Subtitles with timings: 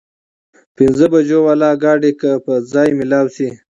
[0.75, 3.49] پينځه بجو واله ګاډي کې به ځای مېلاو شي؟